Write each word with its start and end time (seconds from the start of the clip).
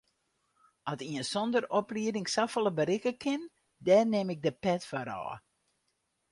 At 0.91 0.99
ien 1.09 1.25
sonder 1.33 1.63
oplieding 1.79 2.27
safolle 2.35 2.71
berikke 2.79 3.13
kin, 3.23 3.41
dêr 3.85 4.05
nim 4.11 4.29
ik 4.33 4.43
de 4.45 4.53
pet 4.63 4.81
foar 4.89 5.09
ôf. 5.23 5.37